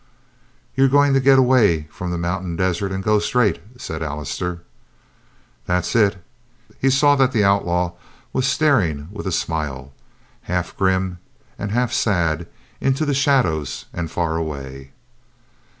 "You're 0.75 0.87
going 0.87 1.13
to 1.13 1.19
get 1.19 1.37
away 1.37 1.83
from 1.91 2.09
the 2.09 2.17
mountain 2.17 2.55
desert 2.55 2.91
and 2.91 3.03
go 3.03 3.19
straight," 3.19 3.61
said 3.77 4.01
Allister. 4.01 4.63
"That's 5.67 5.95
it." 5.95 6.17
He 6.79 6.89
saw 6.89 7.15
that 7.17 7.31
the 7.33 7.43
outlaw 7.43 7.91
was 8.33 8.47
staring 8.47 9.09
with 9.11 9.27
a 9.27 9.31
smile, 9.31 9.93
half 10.49 10.75
grim 10.75 11.19
and 11.59 11.71
half 11.71 11.93
sad, 11.93 12.47
into 12.79 13.05
the 13.05 13.13
shadows 13.13 13.85
and 13.93 14.09
far 14.09 14.37
away. 14.37 14.89